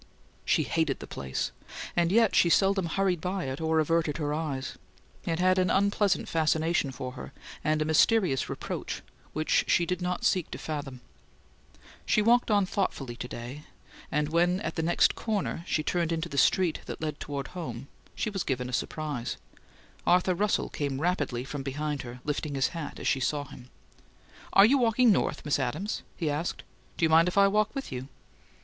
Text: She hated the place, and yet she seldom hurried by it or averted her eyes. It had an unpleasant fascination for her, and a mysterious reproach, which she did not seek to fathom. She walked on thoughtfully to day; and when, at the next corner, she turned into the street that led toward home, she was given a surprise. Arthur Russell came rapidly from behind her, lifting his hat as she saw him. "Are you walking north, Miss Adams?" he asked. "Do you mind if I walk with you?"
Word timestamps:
She 0.45 0.63
hated 0.63 0.97
the 0.97 1.05
place, 1.05 1.51
and 1.95 2.11
yet 2.11 2.33
she 2.33 2.49
seldom 2.49 2.87
hurried 2.87 3.21
by 3.21 3.43
it 3.43 3.61
or 3.61 3.79
averted 3.79 4.17
her 4.17 4.33
eyes. 4.33 4.75
It 5.25 5.37
had 5.37 5.59
an 5.59 5.69
unpleasant 5.69 6.27
fascination 6.27 6.91
for 6.91 7.11
her, 7.11 7.33
and 7.63 7.83
a 7.83 7.85
mysterious 7.85 8.49
reproach, 8.49 9.03
which 9.33 9.63
she 9.67 9.85
did 9.85 10.01
not 10.01 10.25
seek 10.25 10.49
to 10.49 10.57
fathom. 10.57 11.01
She 12.03 12.19
walked 12.19 12.49
on 12.49 12.65
thoughtfully 12.65 13.15
to 13.17 13.27
day; 13.27 13.65
and 14.11 14.29
when, 14.29 14.59
at 14.61 14.73
the 14.73 14.81
next 14.81 15.13
corner, 15.13 15.63
she 15.67 15.83
turned 15.83 16.11
into 16.11 16.29
the 16.29 16.35
street 16.39 16.79
that 16.87 16.99
led 16.99 17.19
toward 17.19 17.49
home, 17.49 17.87
she 18.15 18.31
was 18.31 18.41
given 18.43 18.69
a 18.69 18.73
surprise. 18.73 19.37
Arthur 20.07 20.33
Russell 20.33 20.69
came 20.69 20.99
rapidly 20.99 21.43
from 21.43 21.61
behind 21.61 22.01
her, 22.01 22.21
lifting 22.23 22.55
his 22.55 22.69
hat 22.69 22.99
as 22.99 23.07
she 23.07 23.19
saw 23.19 23.43
him. 23.43 23.69
"Are 24.53 24.65
you 24.65 24.79
walking 24.79 25.11
north, 25.11 25.45
Miss 25.45 25.59
Adams?" 25.59 26.01
he 26.17 26.27
asked. 26.27 26.63
"Do 26.97 27.05
you 27.05 27.09
mind 27.09 27.27
if 27.27 27.37
I 27.37 27.47
walk 27.47 27.75
with 27.75 27.91
you?" 27.91 28.07